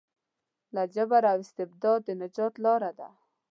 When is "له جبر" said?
0.75-1.23